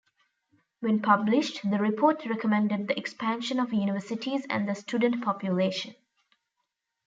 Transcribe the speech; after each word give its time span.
When 0.79 0.99
published, 1.03 1.61
the 1.61 1.77
report 1.77 2.25
recommended 2.25 2.87
the 2.87 2.97
expansion 2.97 3.59
of 3.59 3.71
universities 3.71 4.47
and 4.49 4.67
the 4.67 4.73
student 4.73 5.23
population. 5.23 5.93